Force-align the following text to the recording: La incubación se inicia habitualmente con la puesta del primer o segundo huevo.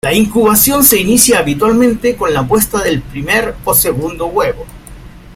La 0.03 0.15
incubación 0.15 0.83
se 0.83 0.99
inicia 0.99 1.37
habitualmente 1.37 2.15
con 2.17 2.33
la 2.33 2.47
puesta 2.47 2.79
del 2.81 3.03
primer 3.03 3.53
o 3.65 3.75
segundo 3.75 4.25
huevo. 4.25 4.65